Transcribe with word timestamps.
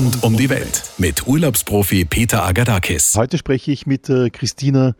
Rund 0.00 0.22
um 0.22 0.34
die 0.34 0.48
Welt 0.48 0.94
mit 0.96 1.26
Urlaubsprofi 1.26 2.06
Peter 2.06 2.42
Agadakis. 2.42 3.14
Heute 3.18 3.36
spreche 3.36 3.70
ich 3.70 3.86
mit 3.86 4.08
äh, 4.08 4.30
Christina 4.30 4.94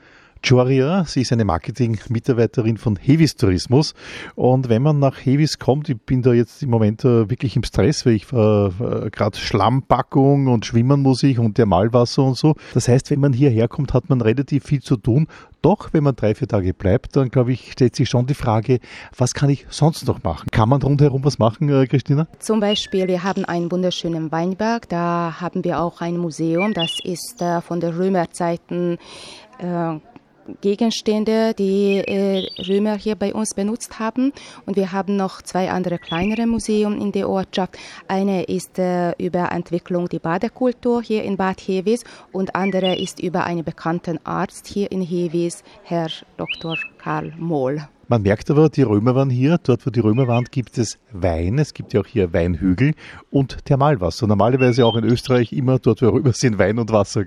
Joria. 0.44 1.06
Sie 1.06 1.22
ist 1.22 1.32
eine 1.32 1.46
Marketing-Mitarbeiterin 1.46 2.76
von 2.76 2.96
Hevis 2.96 3.34
Tourismus. 3.34 3.94
Und 4.34 4.68
wenn 4.68 4.82
man 4.82 4.98
nach 4.98 5.16
Hevis 5.24 5.58
kommt, 5.58 5.88
ich 5.88 5.98
bin 5.98 6.20
da 6.20 6.34
jetzt 6.34 6.62
im 6.62 6.68
Moment 6.68 7.02
äh, 7.06 7.30
wirklich 7.30 7.56
im 7.56 7.62
Stress, 7.62 8.04
weil 8.04 8.12
ich 8.12 8.30
äh, 8.30 8.36
äh 8.36 9.10
gerade 9.10 9.38
Schlammpackung 9.38 10.48
und 10.48 10.66
Schwimmen 10.66 11.00
muss 11.00 11.22
ich 11.22 11.38
und 11.38 11.54
Thermalwasser 11.54 12.22
und 12.22 12.36
so. 12.36 12.54
Das 12.74 12.86
heißt, 12.86 13.10
wenn 13.10 13.20
man 13.20 13.32
hierher 13.32 13.68
kommt, 13.68 13.94
hat 13.94 14.10
man 14.10 14.20
relativ 14.20 14.64
viel 14.64 14.82
zu 14.82 14.98
tun. 14.98 15.28
Doch, 15.62 15.92
wenn 15.92 16.04
man 16.04 16.16
drei, 16.16 16.34
vier 16.34 16.48
Tage 16.48 16.72
bleibt, 16.72 17.16
dann 17.16 17.28
glaube 17.28 17.52
ich, 17.52 17.72
stellt 17.72 17.94
sich 17.94 18.08
schon 18.08 18.26
die 18.26 18.34
Frage, 18.34 18.80
was 19.16 19.34
kann 19.34 19.50
ich 19.50 19.66
sonst 19.68 20.06
noch 20.06 20.22
machen? 20.22 20.48
Kann 20.50 20.68
man 20.68 20.80
rundherum 20.80 21.24
was 21.24 21.38
machen, 21.38 21.68
äh, 21.68 21.86
Christina? 21.86 22.26
Zum 22.38 22.60
Beispiel, 22.60 23.08
wir 23.08 23.22
haben 23.24 23.44
einen 23.44 23.70
wunderschönen 23.70 24.32
Weinberg. 24.32 24.88
Da 24.88 25.36
haben 25.40 25.62
wir 25.64 25.80
auch 25.80 26.00
ein 26.00 26.16
Museum. 26.16 26.72
Das 26.72 26.98
ist 27.04 27.42
äh, 27.42 27.60
von 27.60 27.80
der 27.80 27.98
Römerzeiten 27.98 28.96
äh, 29.58 29.98
Gegenstände, 30.60 31.54
die 31.54 31.98
äh, 31.98 32.46
Römer 32.68 32.96
hier 32.96 33.14
bei 33.14 33.32
uns 33.32 33.54
benutzt 33.54 33.98
haben. 33.98 34.32
Und 34.66 34.76
wir 34.76 34.92
haben 34.92 35.16
noch 35.16 35.42
zwei 35.42 35.70
andere 35.70 35.98
kleinere 35.98 36.46
Museen 36.46 37.00
in 37.00 37.12
der 37.12 37.28
Ortschaft. 37.28 37.76
Eine 38.08 38.44
ist 38.44 38.78
äh, 38.78 39.12
über 39.18 39.52
Entwicklung 39.52 40.08
der 40.08 40.18
Badekultur 40.18 41.02
hier 41.02 41.24
in 41.24 41.36
Bad 41.36 41.60
Hevis 41.60 42.04
und 42.32 42.54
andere 42.54 42.96
ist 42.98 43.20
über 43.20 43.44
einen 43.44 43.64
bekannten 43.64 44.18
Arzt 44.24 44.66
hier 44.66 44.90
in 44.90 45.02
Hevis, 45.02 45.62
Herr 45.84 46.08
Dr. 46.36 46.76
Karl 46.98 47.32
Mohl. 47.38 47.82
Man 48.10 48.22
merkt 48.22 48.50
aber, 48.50 48.68
die 48.68 48.82
Römer 48.82 49.14
waren 49.14 49.30
hier. 49.30 49.58
Dort, 49.62 49.86
wo 49.86 49.90
die 49.90 50.00
Römer 50.00 50.26
waren, 50.26 50.44
gibt 50.50 50.78
es 50.78 50.98
Wein. 51.12 51.60
Es 51.60 51.74
gibt 51.74 51.92
ja 51.92 52.00
auch 52.00 52.06
hier 52.06 52.32
Weinhügel 52.32 52.94
und 53.30 53.64
Thermalwasser. 53.64 54.26
Normalerweise 54.26 54.84
auch 54.84 54.96
in 54.96 55.04
Österreich 55.04 55.52
immer 55.52 55.78
dort, 55.78 56.02
wo 56.02 56.08
Römer 56.08 56.32
sind, 56.32 56.58
Wein 56.58 56.80
und 56.80 56.90
Wasser. 56.90 57.24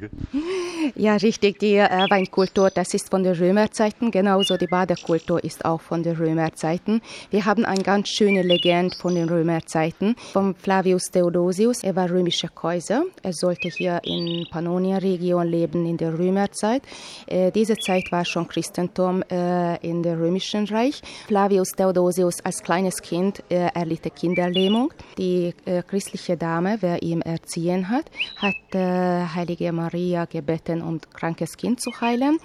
Ja, 0.96 1.16
richtig. 1.16 1.58
Die 1.58 1.78
äh, 1.78 1.90
Weinkultur, 2.08 2.70
das 2.70 2.94
ist 2.94 3.10
von 3.10 3.24
den 3.24 3.34
Römerzeiten. 3.34 4.12
Genauso 4.12 4.58
die 4.58 4.68
Badekultur 4.68 5.44
ist 5.44 5.66
auch 5.66 5.82
von 5.82 6.04
den 6.04 6.16
Römerzeiten. 6.16 7.02
Wir 7.32 7.46
haben 7.46 7.66
eine 7.66 7.82
ganz 7.82 8.10
schöne 8.10 8.44
Legende 8.44 8.96
von 8.96 9.16
den 9.16 9.28
Römerzeiten 9.28 10.16
von 10.34 10.54
Flavius 10.54 11.06
Theodosius. 11.06 11.84
Er 11.84 11.96
war 11.96 12.12
römischer 12.12 12.50
Kaiser. 12.50 13.06
Er 13.24 13.34
sollte 13.34 13.70
hier 13.70 14.02
in 14.04 14.46
Pannonien-Region 14.52 15.48
leben 15.48 15.84
in 15.88 15.98
der 15.98 16.16
Römerzeit. 16.16 16.84
Äh, 17.26 17.52
diese 17.52 17.76
Zeit 17.78 18.12
war 18.12 18.24
schon 18.24 18.48
Christentum 18.48 19.24
äh, 19.32 19.78
in 19.78 20.04
der 20.04 20.20
römischen 20.20 20.68
Reich. 20.68 21.02
Flavius 21.26 21.72
Theodosius 21.72 22.40
als 22.46 22.62
kleines 22.62 23.02
Kind 23.02 23.44
äh, 23.50 23.70
erlitt 23.74 24.16
Kinderlähmung. 24.16 24.94
Die 25.18 25.56
äh, 25.66 25.82
christliche 25.82 26.38
Dame, 26.38 26.78
wer 26.82 27.02
ihm 27.02 27.22
erziehen 27.22 27.90
hat, 27.90 28.06
hat 28.38 28.76
äh, 28.76 29.26
Heilige 29.34 29.72
Maria 29.72 30.26
gebeten, 30.26 30.83
um 30.84 31.00
krankes 31.14 31.58
Kind 31.58 31.82
zu 31.82 31.92
heilen. 32.02 32.38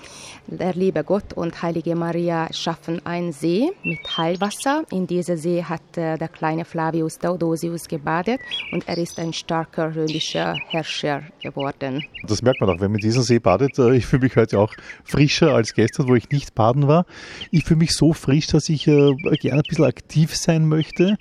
Der 0.47 0.75
liebe 0.75 1.05
Gott 1.05 1.33
und 1.35 1.63
Heilige 1.63 1.95
Maria 1.95 2.49
schaffen 2.53 3.05
einen 3.05 3.33
See 3.33 3.71
mit 3.83 4.17
Heilwasser. 4.17 4.85
In 4.91 5.07
diesem 5.07 5.37
See 5.37 5.63
hat 5.63 5.97
äh, 5.97 6.17
der 6.17 6.29
kleine 6.29 6.65
Flavius 6.65 7.19
Theodosius 7.19 7.89
gebadet 7.89 8.41
und 8.73 8.89
er 8.89 8.99
ist 8.99 9.19
ein 9.19 9.33
starker 9.33 9.95
römischer 9.95 10.57
Herrscher 10.69 11.23
geworden. 11.43 12.05
Das 12.25 12.43
merkt 12.43 12.61
man 12.61 12.71
auch, 12.71 12.81
wenn 12.81 12.93
man 12.93 13.01
in 13.01 13.09
diesem 13.09 13.23
See 13.23 13.39
badet. 13.39 13.79
Äh, 13.79 13.97
ich 13.97 14.07
fühle 14.07 14.23
mich 14.23 14.37
heute 14.37 14.59
auch 14.59 14.73
frischer 15.05 15.55
als 15.55 15.75
gestern, 15.75 16.09
wo 16.09 16.15
ich 16.15 16.31
nicht 16.31 16.55
baden 16.55 16.89
war. 16.89 17.07
Ich 17.51 17.65
fühle 17.65 17.79
mich 17.79 17.95
so 17.95 18.13
frisch, 18.13 18.47
dass 18.47 18.69
ich 18.69 18.87
äh, 18.87 19.15
gerne 19.41 19.61
ein 19.61 19.69
bisschen 19.69 19.85
aktiv 19.85 20.37
sein 20.37 20.69
möchte. 20.69 21.17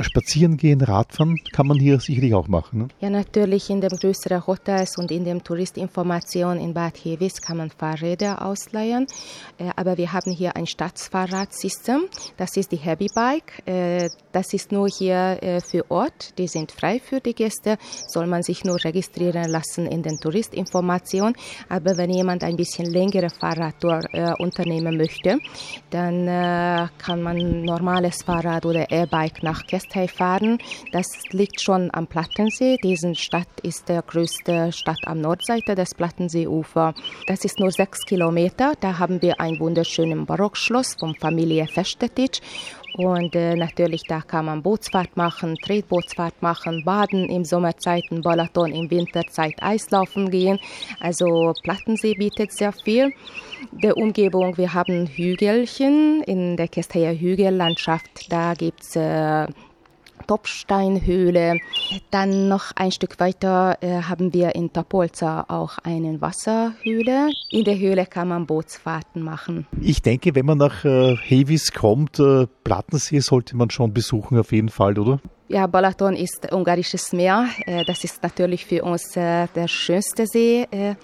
Spazieren 0.00 0.56
gehen, 0.56 0.80
Radfahren 0.80 1.36
kann 1.52 1.66
man 1.66 1.78
hier 1.78 1.98
sicherlich 2.00 2.34
auch 2.34 2.48
machen. 2.48 2.80
Ne? 2.80 2.88
Ja, 3.00 3.10
natürlich 3.10 3.70
in 3.70 3.80
den 3.80 3.90
größeren 3.90 4.46
Hotels 4.46 4.96
und 4.98 5.10
in 5.10 5.24
den 5.24 5.42
Touristinformationen 5.42 6.60
in 6.60 6.74
Bad 6.74 6.96
Hevis 7.04 7.40
kann 7.40 7.56
man 7.56 7.70
Fahrräder 7.70 8.44
ausleihen. 8.44 9.06
Äh, 9.58 9.70
aber 9.76 9.96
wir 9.96 10.12
haben 10.12 10.30
hier 10.30 10.56
ein 10.56 10.66
Stadtfahrradsystem. 10.66 12.02
Das 12.36 12.56
ist 12.56 12.72
die 12.72 12.76
Heavy 12.76 13.08
Bike. 13.14 13.66
Äh, 13.66 14.08
das 14.32 14.52
ist 14.54 14.70
nur 14.70 14.88
hier 14.88 15.38
äh, 15.42 15.60
für 15.60 15.90
Ort. 15.90 16.38
Die 16.38 16.46
sind 16.46 16.72
frei 16.72 17.00
für 17.00 17.20
die 17.20 17.34
Gäste. 17.34 17.76
Soll 18.06 18.26
man 18.26 18.42
sich 18.42 18.64
nur 18.64 18.82
registrieren 18.82 19.50
lassen 19.50 19.86
in 19.86 20.02
den 20.02 20.18
Touristinformationen. 20.18 21.34
Aber 21.68 21.96
wenn 21.96 22.10
jemand 22.10 22.44
ein 22.44 22.56
bisschen 22.56 22.86
längere 22.86 23.30
Fahrradtour 23.30 24.00
unternehmen 24.38 24.96
möchte, 24.96 25.38
dann 25.90 26.26
kann 26.98 27.22
man 27.22 27.62
normales 27.62 28.22
Fahrrad 28.22 28.66
oder 28.66 28.90
E-Bike 28.90 29.42
nach 29.42 29.66
Kessel 29.80 30.10
Westheifaden. 30.10 30.58
Das 30.92 31.06
liegt 31.30 31.60
schon 31.60 31.90
am 31.92 32.06
Plattensee. 32.06 32.76
Diese 32.82 33.14
Stadt 33.14 33.48
ist 33.62 33.88
der 33.88 34.02
größte 34.02 34.72
Stadt 34.72 35.00
am 35.06 35.20
Nordseite 35.20 35.74
des 35.74 35.94
Plattenseeufers. 35.94 36.94
Das 37.26 37.44
ist 37.44 37.58
nur 37.58 37.70
sechs 37.70 38.04
Kilometer. 38.04 38.74
Da 38.80 38.98
haben 38.98 39.22
wir 39.22 39.40
ein 39.40 39.58
wunderschönes 39.58 40.26
Barockschloss 40.26 40.96
von 40.98 41.14
Familie 41.14 41.66
Festetic. 41.66 42.40
Und 42.96 43.34
äh, 43.36 43.54
natürlich, 43.54 44.02
da 44.08 44.20
kann 44.20 44.46
man 44.46 44.62
Bootsfahrt 44.62 45.16
machen, 45.16 45.56
Tretbootsfahrt 45.62 46.42
machen, 46.42 46.82
baden 46.84 47.28
im 47.28 47.44
Sommerzeiten, 47.44 48.20
Balaton 48.20 48.72
im 48.72 48.90
Winterzeit 48.90 49.54
Eislaufen 49.62 50.30
gehen. 50.30 50.58
Also 50.98 51.52
Plattensee 51.62 52.14
bietet 52.14 52.52
sehr 52.52 52.72
viel. 52.72 53.12
Der 53.72 53.96
Umgebung, 53.96 54.56
wir 54.56 54.74
haben 54.74 55.06
Hügelchen 55.06 56.22
in 56.24 56.56
der 56.56 56.68
Kesteyer 56.68 57.14
Hügellandschaft. 57.14 58.30
Da 58.30 58.54
gibt 58.54 58.82
es 58.82 58.96
äh, 58.96 59.46
Topfsteinhöhle. 60.30 61.58
Dann 62.12 62.46
noch 62.46 62.70
ein 62.76 62.92
Stück 62.92 63.18
weiter 63.18 63.78
äh, 63.80 64.02
haben 64.02 64.32
wir 64.32 64.54
in 64.54 64.72
Tapolza 64.72 65.44
auch 65.48 65.78
eine 65.78 66.20
Wasserhöhle. 66.20 67.30
In 67.50 67.64
der 67.64 67.76
Höhle 67.76 68.06
kann 68.06 68.28
man 68.28 68.46
Bootsfahrten 68.46 69.22
machen. 69.22 69.66
Ich 69.80 70.02
denke, 70.02 70.36
wenn 70.36 70.46
man 70.46 70.58
nach 70.58 70.84
äh, 70.84 71.16
Hevis 71.16 71.72
kommt, 71.72 72.20
äh, 72.20 72.46
Plattensee 72.62 73.18
sollte 73.18 73.56
man 73.56 73.70
schon 73.70 73.92
besuchen 73.92 74.38
auf 74.38 74.52
jeden 74.52 74.68
Fall, 74.68 75.00
oder? 75.00 75.18
Ja, 75.52 75.66
Balaton 75.66 76.14
ist 76.14 76.52
ungarisches 76.52 77.12
Meer. 77.12 77.48
Äh, 77.66 77.84
das 77.84 78.04
ist 78.04 78.22
natürlich 78.22 78.64
für 78.64 78.84
uns 78.84 79.16
äh, 79.16 79.48
der 79.52 79.66
schönste 79.66 80.24
See 80.24 80.64
äh, 80.70 80.94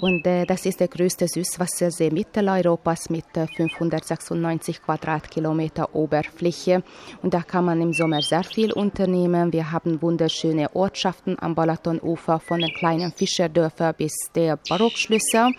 und 0.00 0.24
das 0.24 0.64
ist 0.64 0.78
der 0.78 0.86
größte 0.86 1.26
Süßwassersee 1.26 2.10
Mitteleuropas 2.10 3.10
mit 3.10 3.24
596 3.34 4.80
Quadratkilometer 4.80 5.92
Oberfläche. 5.94 6.84
Und 7.20 7.34
da 7.34 7.42
kann 7.42 7.64
man 7.64 7.80
im 7.80 7.92
Sommer 7.92 8.22
sehr 8.22 8.44
viel 8.44 8.72
unternehmen. 8.72 9.52
Wir 9.52 9.72
haben 9.72 10.00
wunderschöne 10.00 10.74
Ortschaften 10.76 11.36
am 11.40 11.56
Balatonufer 11.56 12.38
von 12.38 12.60
den 12.60 12.72
kleinen 12.72 13.10
Fischerdörfern 13.10 13.94
bis 13.98 14.12
der 14.36 14.56
Barockschlösser. 14.68 15.50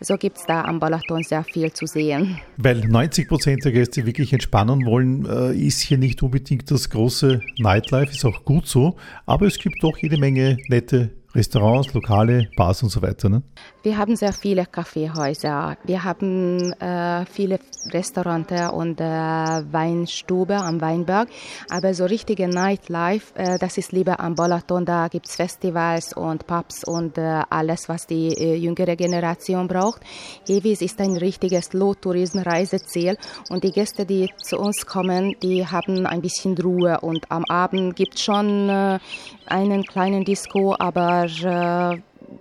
So 0.00 0.16
gibt 0.16 0.38
es 0.38 0.46
da 0.46 0.62
am 0.62 0.78
Balaton 0.78 1.24
sehr 1.24 1.42
viel 1.42 1.72
zu 1.72 1.86
sehen. 1.86 2.38
Weil 2.56 2.78
90 2.86 3.28
Prozent 3.28 3.64
der 3.64 3.72
Gäste 3.72 4.06
wirklich 4.06 4.32
entspannen 4.32 4.86
wollen, 4.86 5.26
ist 5.54 5.80
hier 5.80 5.98
nicht 5.98 6.22
unbedingt 6.22 6.70
das 6.70 6.88
große 6.88 7.40
Nightlife 7.72 8.12
ist 8.12 8.24
auch 8.26 8.44
gut 8.44 8.66
so, 8.66 8.96
aber 9.24 9.46
es 9.46 9.58
gibt 9.58 9.82
doch 9.82 9.96
jede 9.96 10.18
Menge 10.18 10.58
nette 10.68 11.10
Restaurants, 11.34 11.94
Lokale, 11.94 12.50
Bars 12.54 12.82
und 12.82 12.90
so 12.90 13.00
weiter. 13.00 13.30
Ne? 13.30 13.42
Wir 13.84 13.98
haben 13.98 14.14
sehr 14.14 14.32
viele 14.32 14.64
Kaffeehäuser. 14.64 15.76
Wir 15.82 16.04
haben 16.04 16.72
äh, 16.74 17.26
viele 17.26 17.58
Restaurants 17.90 18.72
und 18.72 19.00
äh, 19.00 19.04
Weinstube 19.04 20.54
am 20.54 20.80
Weinberg. 20.80 21.28
Aber 21.68 21.92
so 21.92 22.04
richtige 22.04 22.46
Nightlife, 22.46 23.34
äh, 23.34 23.58
das 23.58 23.78
ist 23.78 23.90
lieber 23.90 24.20
am 24.20 24.36
Balaton. 24.36 24.84
Da 24.84 25.08
gibt 25.08 25.26
es 25.26 25.34
Festivals 25.34 26.12
und 26.12 26.46
Pubs 26.46 26.84
und 26.84 27.18
äh, 27.18 27.42
alles, 27.50 27.88
was 27.88 28.06
die 28.06 28.28
äh, 28.28 28.54
jüngere 28.54 28.94
Generation 28.94 29.66
braucht. 29.66 30.02
Hevis 30.46 30.80
ist 30.80 31.00
ein 31.00 31.16
richtiges 31.16 31.72
Low-Tourism-Reiseziel. 31.72 33.16
Und 33.50 33.64
die 33.64 33.72
Gäste, 33.72 34.06
die 34.06 34.30
zu 34.36 34.58
uns 34.58 34.86
kommen, 34.86 35.34
die 35.42 35.66
haben 35.66 36.06
ein 36.06 36.22
bisschen 36.22 36.56
Ruhe. 36.56 37.00
Und 37.00 37.28
am 37.32 37.44
Abend 37.46 37.96
gibt 37.96 38.14
es 38.14 38.22
schon 38.22 38.68
äh, 38.68 39.00
einen 39.46 39.82
kleinen 39.82 40.24
Disco, 40.24 40.76
aber 40.78 41.26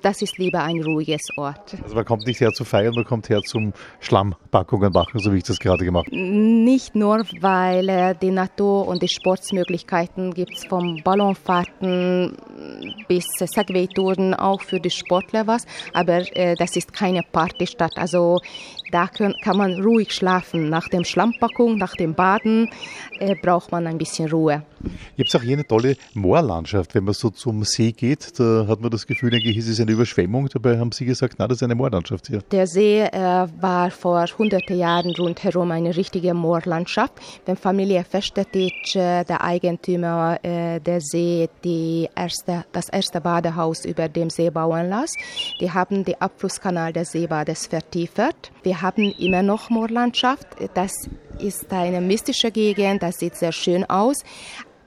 das 0.02 0.22
ist 0.22 0.38
lieber 0.38 0.64
ein 0.64 0.82
ruhiges 0.84 1.28
Ort. 1.38 1.76
Also 1.82 1.96
man 1.96 2.06
kommt 2.06 2.26
nicht 2.26 2.40
her 2.42 2.52
zu 2.52 2.64
feiern, 2.66 2.94
man 2.96 3.06
kommt 3.06 3.30
her 3.30 3.42
zum 3.42 3.74
Schlammpackungen 4.00 4.92
machen, 4.92 5.20
so 5.20 5.34
wie 5.34 5.38
ich 5.38 5.44
das 5.44 5.60
gerade 5.60 5.86
gemacht 5.86 6.08
habe. 6.08 6.18
Nicht 6.18 6.96
nur, 6.96 7.24
weil 7.40 7.90
äh, 7.90 8.16
die 8.22 8.32
Natur 8.32 8.88
und 8.88 9.02
die 9.02 9.08
Sportmöglichkeiten 9.08 10.34
gibt 10.34 10.54
es 10.56 10.66
vom 10.66 11.02
Ballonfahrten 11.04 12.38
bis 13.08 13.26
Segway-Touren 13.38 14.34
auch 14.34 14.62
für 14.62 14.80
die 14.80 14.90
Sportler 14.90 15.48
was, 15.48 15.66
aber 15.94 16.24
äh, 16.36 16.56
das 16.56 16.76
ist 16.76 16.94
keine 16.94 17.22
Partystadt. 17.32 17.98
Also 17.98 18.40
Da 18.92 19.08
kann, 19.08 19.34
kann 19.44 19.58
man 19.58 19.82
ruhig 19.82 20.12
schlafen. 20.12 20.70
Nach 20.70 20.88
dem 20.90 21.06
Schlammpackung, 21.06 21.78
nach 21.78 21.96
dem 21.96 22.14
Baden 22.14 22.70
äh, 23.20 23.36
braucht 23.42 23.72
man 23.72 23.88
ein 23.88 23.98
bisschen 23.98 24.30
Ruhe. 24.30 24.64
Ihr 25.16 25.26
habt 25.26 25.36
auch 25.36 25.42
hier 25.42 25.54
eine 25.54 25.66
tolle 25.66 25.96
Moorlandschaft. 26.14 26.96
Wenn 26.96 27.06
man 27.06 27.14
so 27.14 27.30
zum 27.30 27.64
See 27.64 27.92
geht, 27.92 28.40
da 28.40 28.66
hat 28.68 28.82
man 28.82 28.90
das 28.92 29.08
Gefühl, 29.08 29.34
eigentlich 29.34 29.58
ist 29.58 29.68
es 29.68 29.80
eine 29.80 29.92
Überschwemmung. 29.92 30.50
Dabei 30.52 30.78
haben 30.78 30.92
Sie 30.92 31.06
gesagt, 31.06 31.36
na, 31.38 31.48
das 31.48 31.58
ist 31.58 31.64
eine 31.64 31.76
Moorlandschaft 31.76 32.28
hier. 32.28 32.42
Der 32.52 32.68
See 32.68 33.02
äh, 33.02 33.48
war 33.60 33.92
vor 33.92 34.26
hunderten 34.38 34.78
Jahren 34.78 35.12
rundherum 35.16 35.72
eine 35.72 35.96
richtige 35.96 36.34
Moorlandschaft. 36.34 37.14
Wenn 37.46 37.56
Familie 37.56 38.04
Festetic, 38.04 38.96
äh, 38.96 39.24
der 39.24 39.42
Eigentümer 39.42 40.40
äh, 40.44 40.80
der 40.80 41.00
See, 41.00 41.48
die 41.64 42.10
erste, 42.16 42.66
das 42.72 42.90
erste 42.90 43.22
Badehaus 43.22 43.86
über 43.86 44.10
dem 44.10 44.30
See 44.30 44.50
bauen 44.50 44.90
las, 44.90 45.14
die 45.60 45.72
haben 45.72 46.04
den 46.04 46.20
Abflusskanal 46.20 46.92
des 46.92 47.12
Seebades 47.12 47.68
vertiefert. 47.68 48.52
Wir 48.64 48.81
haben 48.82 49.12
immer 49.18 49.44
noch 49.44 49.70
Moorlandschaft. 49.70 50.48
Das 50.74 50.92
ist 51.40 51.72
eine 51.72 52.02
mystische 52.02 52.52
Gegend, 52.52 53.04
das 53.04 53.20
sieht 53.20 53.36
sehr 53.36 53.52
schön 53.52 53.90
aus, 53.90 54.24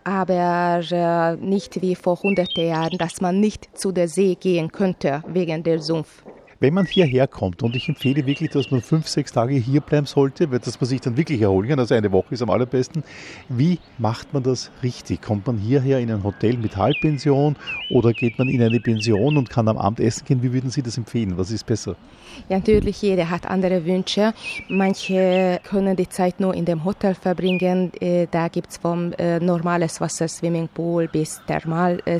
aber 0.04 0.80
äh, 0.90 1.36
nicht 1.36 1.80
wie 1.80 1.94
vor 1.94 2.20
hunderten 2.22 2.68
Jahren, 2.68 2.98
dass 2.98 3.20
man 3.20 3.40
nicht 3.40 3.76
zu 3.76 3.92
der 3.92 4.08
See 4.08 4.34
gehen 4.34 4.70
könnte 4.70 5.22
wegen 5.26 5.62
der 5.62 5.80
Sumpf. 5.80 6.24
Wenn 6.64 6.72
man 6.72 6.86
hierher 6.86 7.26
kommt, 7.26 7.62
und 7.62 7.76
ich 7.76 7.90
empfehle 7.90 8.24
wirklich, 8.24 8.48
dass 8.48 8.70
man 8.70 8.80
fünf, 8.80 9.06
sechs 9.06 9.32
Tage 9.32 9.54
hier 9.54 9.82
bleiben 9.82 10.06
sollte, 10.06 10.48
dass 10.48 10.80
man 10.80 10.88
sich 10.88 10.98
dann 10.98 11.14
wirklich 11.18 11.42
erholen 11.42 11.68
kann, 11.68 11.78
also 11.78 11.94
eine 11.94 12.10
Woche 12.10 12.32
ist 12.32 12.40
am 12.40 12.48
allerbesten. 12.48 13.04
Wie 13.50 13.78
macht 13.98 14.32
man 14.32 14.42
das 14.42 14.70
richtig? 14.82 15.20
Kommt 15.20 15.46
man 15.46 15.58
hierher 15.58 15.98
in 15.98 16.10
ein 16.10 16.24
Hotel 16.24 16.56
mit 16.56 16.78
Halbpension 16.78 17.56
oder 17.90 18.14
geht 18.14 18.38
man 18.38 18.48
in 18.48 18.62
eine 18.62 18.80
Pension 18.80 19.36
und 19.36 19.50
kann 19.50 19.68
am 19.68 19.76
Abend 19.76 20.00
essen 20.00 20.24
gehen? 20.24 20.42
Wie 20.42 20.54
würden 20.54 20.70
Sie 20.70 20.80
das 20.80 20.96
empfehlen? 20.96 21.36
Was 21.36 21.50
ist 21.50 21.66
besser? 21.66 21.96
Ja, 22.48 22.56
natürlich, 22.56 23.02
jeder 23.02 23.28
hat 23.28 23.46
andere 23.46 23.84
Wünsche. 23.84 24.32
Manche 24.70 25.60
können 25.64 25.96
die 25.96 26.08
Zeit 26.08 26.40
nur 26.40 26.54
in 26.54 26.64
dem 26.64 26.82
Hotel 26.82 27.14
verbringen. 27.14 27.92
Äh, 28.00 28.26
da 28.30 28.48
gibt 28.48 28.70
es 28.70 28.78
vom 28.78 29.12
äh, 29.18 29.38
normales 29.38 30.00
Wasser 30.00 30.28
Swimmingpool 30.28 31.08
bis 31.08 31.42
Thermal 31.46 32.00
äh. 32.06 32.18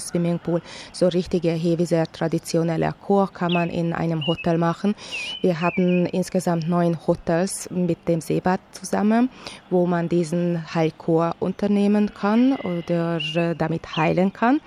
So 0.93 1.09
richtige 1.09 1.51
Heviser 1.51 2.05
traditionelle 2.13 2.95
Chor 3.07 3.33
kann 3.33 3.55
man 3.55 3.71
in 3.71 3.95
einem 3.95 4.27
Hotel 4.27 4.34
machen. 4.59 4.95
Wir 5.41 5.61
haben 5.61 6.07
insgesamt 6.07 6.69
neun 6.69 6.99
Hotels 7.07 7.69
mit 7.71 8.09
dem 8.09 8.21
Seebad 8.21 8.61
zusammen, 8.73 9.31
wo 9.71 9.87
man 9.87 10.09
diesen 10.09 10.75
Heilkur 10.75 11.35
unternehmen 11.41 12.13
kann 12.15 12.55
oder 12.57 13.21
damit 13.55 13.97
heilen 13.97 14.33
kann. 14.33 14.61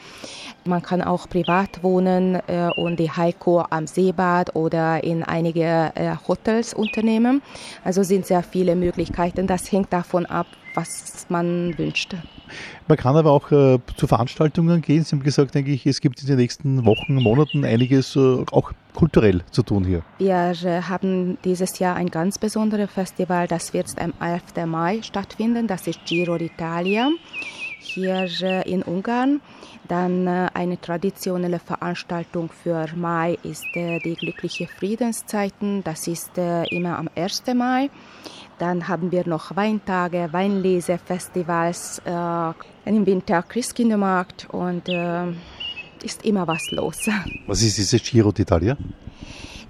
Man 0.66 0.82
kann 0.82 1.02
auch 1.02 1.30
privat 1.30 1.84
wohnen 1.84 2.40
und 2.76 3.00
die 3.00 3.12
Heilkur 3.12 3.72
am 3.72 3.88
Seebad 3.88 4.56
oder 4.56 5.04
in 5.04 5.24
einige 5.24 5.92
äh, 5.96 6.16
Hotels 6.28 6.74
unternehmen. 6.74 7.42
Also 7.84 8.04
sind 8.04 8.26
sehr 8.26 8.44
viele 8.44 8.76
Möglichkeiten. 8.76 9.48
Das 9.48 9.72
hängt 9.72 9.94
davon 9.94 10.26
ab, 10.26 10.48
was 10.78 11.26
man 11.30 11.78
wünscht. 11.78 12.16
Man 12.88 12.98
kann 12.98 13.18
aber 13.18 13.32
auch 13.32 13.52
äh, 13.52 13.80
zu 13.98 14.08
Veranstaltungen 14.08 14.82
gehen. 14.82 15.04
Sie 15.04 15.16
haben 15.16 15.24
gesagt, 15.24 15.56
denke 15.56 15.72
ich, 15.72 15.86
es 15.86 16.00
gibt 16.00 16.22
in 16.22 16.28
den 16.28 16.38
nächsten 16.38 16.86
Wochen, 16.86 17.16
Monaten 17.16 17.66
einiges 17.66 18.16
äh, 18.16 18.46
auch 18.52 18.72
kulturell 18.94 19.42
zu 19.52 19.64
tun 19.64 19.84
hier. 19.84 20.04
Wir 20.20 20.54
äh, 20.64 20.82
haben 20.84 21.38
dieses 21.44 21.80
Jahr 21.80 21.96
ein 21.96 22.10
ganz 22.10 22.38
besonderes 22.38 22.92
Festival, 22.92 23.48
das 23.48 23.74
wird 23.74 23.88
am 24.00 24.14
11. 24.22 24.66
Mai 24.68 25.02
stattfinden. 25.02 25.68
Das 25.68 25.88
ist 25.88 26.06
Giro 26.06 26.36
d'Italia 26.36 27.10
hier 27.80 28.28
äh, 28.42 28.70
in 28.70 28.84
Ungarn. 28.84 29.42
Dann 29.88 30.28
äh, 30.28 30.50
eine 30.54 30.80
traditionelle 30.80 31.60
Veranstaltung 31.60 32.50
für 32.50 32.88
Mai 32.96 33.38
ist 33.44 33.66
äh, 33.74 34.00
die 34.00 34.16
glückliche 34.16 34.68
Friedenszeiten. 34.68 35.84
Das 35.84 36.08
ist 36.08 36.32
immer 36.70 36.98
am 36.98 37.10
1. 37.16 37.44
Mai. 37.56 37.90
Dann 38.60 38.88
haben 38.88 39.12
wir 39.12 39.28
noch 39.28 39.56
Weintage, 39.56 40.30
Weinlesefestivals, 40.32 42.02
im 42.86 43.06
Winter 43.06 43.44
Christkindermarkt 43.44 44.48
und 44.52 44.90
ist 46.04 46.26
immer 46.26 46.48
was 46.48 46.72
los. 46.72 47.08
Was 47.46 47.62
ist 47.62 47.78
dieses 47.78 48.02
Giro 48.04 48.30
d'Italia? 48.30 48.76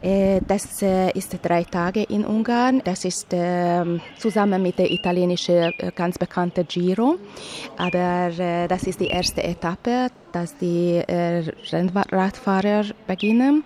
Äh, 0.01 0.41
das 0.47 0.81
äh, 0.81 1.11
ist 1.11 1.37
drei 1.41 1.63
Tage 1.63 2.03
in 2.03 2.23
Ungarn. 2.25 2.81
Das 2.83 3.03
ist 3.03 3.27
ähm, 3.31 3.99
zusammen 4.17 4.61
mit 4.61 4.77
der 4.77 4.91
italienischen 4.91 5.73
äh, 5.77 5.91
ganz 5.95 6.17
bekannte 6.17 6.63
Giro. 6.63 7.15
Aber 7.77 8.31
das 8.67 8.83
ist 8.83 8.99
die 8.99 9.07
erste 9.07 9.43
Etappe, 9.43 10.09
dass 10.31 10.57
die 10.57 11.01
Rennradfahrer 11.07 12.85
beginnen. 13.07 13.63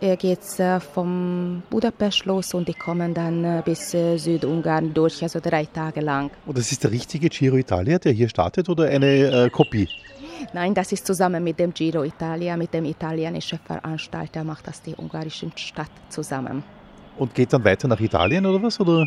Geht 0.00 0.40
es 0.40 0.60
vom 0.92 1.62
Budapest 1.70 2.24
los 2.24 2.54
und 2.54 2.66
die 2.66 2.74
kommen 2.74 3.14
dann 3.14 3.62
bis 3.64 3.90
Südungarn 3.90 4.92
durch, 4.92 5.22
also 5.22 5.38
drei 5.40 5.66
Tage 5.66 6.00
lang. 6.00 6.30
Und 6.46 6.58
das 6.58 6.72
ist 6.72 6.82
der 6.82 6.90
richtige 6.90 7.28
Giro 7.28 7.56
Italia, 7.56 7.98
der 7.98 8.12
hier 8.12 8.28
startet 8.28 8.68
oder 8.68 8.88
eine 8.88 9.48
Kopie? 9.52 9.88
Nein, 10.52 10.74
das 10.74 10.92
ist 10.92 11.06
zusammen 11.06 11.42
mit 11.42 11.58
dem 11.58 11.72
Giro 11.72 12.04
Italia, 12.04 12.56
mit 12.56 12.72
dem 12.74 12.84
italienischen 12.84 13.58
Veranstalter, 13.58 14.44
macht 14.44 14.66
das 14.66 14.82
die 14.82 14.94
ungarische 14.94 15.50
Stadt 15.56 15.90
zusammen. 16.08 16.62
Und 17.18 17.34
geht 17.34 17.52
dann 17.52 17.64
weiter 17.64 17.88
nach 17.88 18.00
Italien 18.00 18.46
oder 18.46 18.62
was? 18.62 18.80
Oder? 18.80 19.06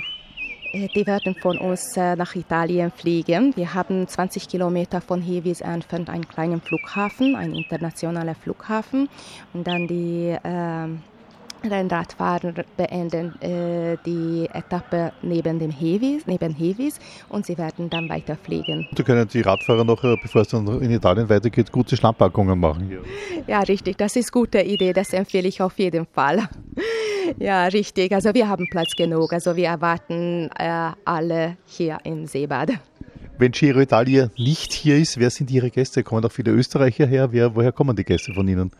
Äh, 0.72 0.88
die 0.94 1.06
werden 1.08 1.36
von 1.36 1.58
uns 1.58 1.96
äh, 1.98 2.16
nach 2.16 2.36
Italien 2.36 2.92
fliegen. 2.92 3.56
Wir 3.56 3.74
haben 3.74 4.08
20 4.08 4.48
Kilometer 4.48 5.02
von 5.02 5.22
Hevis 5.22 5.62
entfernt 5.62 6.10
einen 6.10 6.28
kleinen 6.28 6.62
Flughafen, 6.62 7.36
einen 7.36 7.54
internationalen 7.54 8.36
Flughafen. 8.36 9.10
Und 9.54 9.66
dann 9.66 9.88
die 9.88 10.36
äh, 10.44 10.88
Rennradfahrer 11.72 12.54
beenden 12.78 13.40
äh, 13.42 13.98
die 14.06 14.48
Etappe 14.54 15.12
neben 15.22 15.60
dem 15.60 15.72
Hevis, 15.72 16.26
neben 16.28 16.54
Hevis 16.54 17.00
und 17.30 17.46
sie 17.46 17.58
werden 17.58 17.90
dann 17.90 18.10
weiterfliegen. 18.10 18.88
Da 18.94 19.04
können 19.04 19.28
die 19.28 19.42
Radfahrer 19.42 19.84
noch, 19.84 20.04
äh, 20.04 20.16
bevor 20.22 20.42
es 20.42 20.50
dann 20.50 20.68
in 20.82 20.92
Italien 20.92 21.30
weitergeht, 21.30 21.72
gute 21.72 21.96
Schlammpackungen 21.98 22.60
machen. 22.60 22.88
Hier. 22.88 23.02
Ja, 23.48 23.60
richtig. 23.62 23.98
Das 23.98 24.16
ist 24.16 24.34
eine 24.34 24.42
gute 24.42 24.62
Idee. 24.62 24.94
Das 24.94 25.14
empfehle 25.14 25.48
ich 25.48 25.62
auf 25.62 25.78
jeden 25.80 26.06
Fall. 26.06 26.48
Ja, 27.40 27.66
richtig. 27.66 28.14
Also 28.14 28.36
wir 28.36 28.48
haben 28.48 28.68
Platz 28.70 28.92
genug. 28.96 29.34
Also 29.34 29.56
wir 29.56 29.70
erwarten 29.70 30.48
äh, 30.60 30.92
alle 31.06 31.58
hier 31.66 31.98
im 32.04 32.28
Seebad. 32.28 32.74
Wenn 33.38 33.52
Giro 33.52 33.82
Italia 33.82 34.30
nicht 34.38 34.72
hier 34.72 34.98
ist, 34.98 35.20
wer 35.20 35.30
sind 35.30 35.52
Ihre 35.52 35.70
Gäste? 35.70 36.04
Kommen 36.04 36.24
auch 36.24 36.32
viele 36.32 36.52
Österreicher 36.52 37.06
her? 37.06 37.34
Wer, 37.34 37.54
woher 37.54 37.74
kommen 37.74 37.94
die 37.94 38.06
Gäste 38.06 38.34
von 38.34 38.48
Ihnen? 38.48 38.72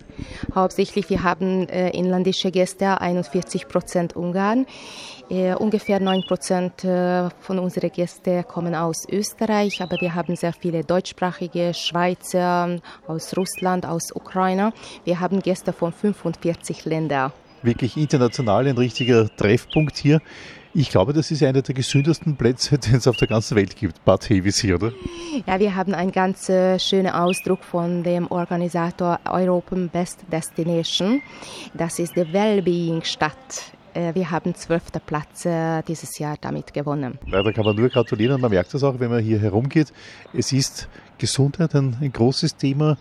Hauptsächlich, 0.54 1.10
wir 1.10 1.24
haben 1.24 1.68
äh, 1.68 1.90
inländische 1.90 2.52
Gäste, 2.52 3.02
41 3.02 3.68
Prozent 3.68 4.16
Ungarn. 4.16 4.66
Äh, 5.30 5.56
ungefähr 5.56 6.00
9 6.00 6.22
Prozent 6.26 6.86
äh, 6.86 7.30
von 7.42 7.60
unseren 7.60 7.92
Gästen 7.92 8.46
kommen 8.48 8.76
aus 8.76 9.06
Österreich, 9.12 9.82
aber 9.82 10.00
wir 10.00 10.16
haben 10.16 10.38
sehr 10.38 10.54
viele 10.54 10.86
deutschsprachige 10.86 11.74
Schweizer, 11.74 12.80
aus 13.08 13.36
Russland, 13.36 13.86
aus 13.86 14.14
Ukraine. 14.14 14.72
Wir 15.04 15.20
haben 15.20 15.42
Gäste 15.42 15.74
von 15.74 15.92
45 15.92 16.86
Ländern. 16.86 17.34
Wirklich 17.62 17.98
international 17.98 18.68
ein 18.68 18.78
richtiger 18.78 19.28
Treffpunkt 19.36 19.98
hier. 19.98 20.22
Ich 20.78 20.90
glaube, 20.90 21.14
das 21.14 21.32
ist 21.32 21.42
einer 21.42 21.62
der 21.62 21.74
gesündesten 21.74 22.36
Plätze, 22.36 22.78
den 22.78 22.96
es 22.96 23.08
auf 23.08 23.16
der 23.16 23.30
ganzen 23.30 23.56
Welt 23.56 23.78
gibt, 23.78 24.04
Bad 24.04 24.26
hier, 24.26 24.76
oder? 24.76 24.92
Ja, 25.48 25.58
wir 25.58 25.74
haben 25.74 25.94
einen 25.94 26.12
ganz 26.12 26.50
äh, 26.50 26.78
schönen 26.80 27.14
Ausdruck 27.14 27.64
von 27.64 28.04
dem 28.04 28.30
Organisator 28.30 29.18
European 29.24 29.88
Best 29.88 30.26
Destination. 30.30 31.22
Das 31.74 31.98
ist 31.98 32.18
die 32.18 32.34
Wellbeing-Stadt. 32.34 33.72
Äh, 33.94 34.14
wir 34.16 34.30
haben 34.30 34.54
zwölfte 34.54 35.00
Platz 35.00 35.46
äh, 35.46 35.82
dieses 35.84 36.20
Jahr 36.20 36.36
damit 36.42 36.74
gewonnen. 36.74 37.20
Ja, 37.26 37.42
da 37.42 37.54
kann 37.54 37.64
man 37.64 37.78
nur 37.78 37.88
gratulieren 37.88 38.36
und 38.36 38.42
man 38.42 38.52
merkt 38.52 38.74
das 38.74 38.84
auch, 38.84 39.00
wenn 39.00 39.10
man 39.10 39.24
hier 39.24 39.40
herumgeht. 39.40 39.94
Es 40.34 40.52
ist 40.52 40.90
Gesundheit 41.18 41.74
ein, 41.74 41.96
ein 42.02 42.12
großes 42.12 42.58
Thema 42.58 42.98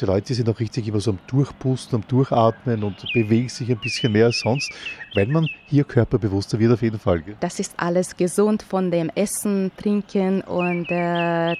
die 0.00 0.04
Leute 0.04 0.34
sind 0.34 0.48
auch 0.48 0.60
richtig 0.60 0.86
immer 0.88 1.00
so 1.00 1.12
am 1.12 1.18
Durchpusten, 1.26 1.96
am 1.96 2.08
Durchatmen 2.08 2.82
und 2.84 3.04
bewegen 3.12 3.48
sich 3.48 3.70
ein 3.70 3.78
bisschen 3.78 4.12
mehr 4.12 4.26
als 4.26 4.40
sonst, 4.40 4.70
weil 5.14 5.26
man 5.26 5.48
hier 5.66 5.84
körperbewusster 5.84 6.58
wird 6.58 6.72
auf 6.72 6.82
jeden 6.82 6.98
Fall. 6.98 7.22
Gell? 7.22 7.36
Das 7.40 7.58
ist 7.58 7.74
alles 7.76 8.16
gesund 8.16 8.62
von 8.62 8.90
dem 8.90 9.10
Essen, 9.14 9.70
Trinken 9.76 10.42
und 10.42 10.90
äh, 10.90 11.56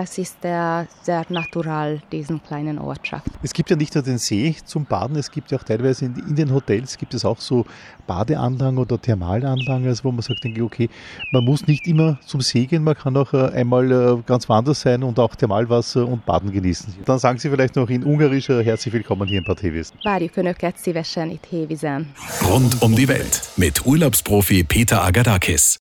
das 0.00 0.16
ist 0.16 0.42
äh, 0.46 0.84
sehr 1.02 1.26
natural, 1.28 2.00
diesen 2.10 2.42
kleinen 2.42 2.78
Ortschaft. 2.78 3.26
Es 3.42 3.52
gibt 3.52 3.68
ja 3.68 3.76
nicht 3.76 3.94
nur 3.94 4.02
den 4.02 4.16
See 4.16 4.56
zum 4.64 4.86
Baden, 4.86 5.16
es 5.16 5.30
gibt 5.30 5.50
ja 5.50 5.58
auch 5.58 5.62
teilweise 5.62 6.06
in, 6.06 6.14
in 6.26 6.34
den 6.34 6.54
Hotels 6.54 6.96
gibt 6.96 7.12
es 7.12 7.22
auch 7.22 7.38
so 7.38 7.66
Badeanlagen 8.06 8.78
oder 8.78 8.98
Thermalanlagen, 8.98 9.86
also 9.86 10.04
wo 10.04 10.10
man 10.10 10.22
sagt, 10.22 10.40
okay, 10.58 10.88
man 11.32 11.44
muss 11.44 11.66
nicht 11.66 11.86
immer 11.86 12.18
zum 12.24 12.40
See 12.40 12.64
gehen, 12.64 12.82
man 12.82 12.96
kann 12.96 13.14
auch 13.14 13.34
äh, 13.34 13.50
einmal 13.52 13.92
äh, 13.92 14.22
ganz 14.24 14.48
woanders 14.48 14.80
sein 14.80 15.02
und 15.02 15.18
auch 15.18 15.34
Thermalwasser 15.34 16.08
und 16.08 16.24
Baden 16.24 16.50
genießen. 16.50 16.94
Dann 17.04 17.18
sagen 17.18 17.38
Sie 17.38 17.50
vielleicht 17.50 17.76
noch 17.76 17.90
in 17.90 18.02
Ungarisch 18.02 18.48
herzlich 18.48 18.94
willkommen 18.94 19.28
hier 19.28 19.38
in 19.38 19.44
Bad 19.44 19.62
Hevis. 19.62 19.92
Várjuk 20.02 20.36
Önöket 20.38 20.78
szívesen 20.78 21.30
itt 21.30 21.44
Hévizen. 21.50 22.06
Rund 22.48 22.80
um 22.80 22.96
die 22.96 23.06
Welt 23.06 23.50
mit 23.56 23.84
Urlaubsprofi 23.84 24.64
Peter 24.64 25.04
Agadakis. 25.04 25.78